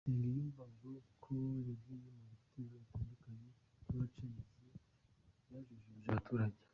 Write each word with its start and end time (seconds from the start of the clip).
Nsengiyumva 0.09 0.61
avuga 0.69 0.99
ko 1.23 1.33
yagiye 1.67 2.07
mu 2.17 2.23
bitero 2.31 2.75
bitandukanye 2.83 3.47
by’abacengezi 3.85 4.65
byajujubije 5.47 6.09
abaturage. 6.11 6.61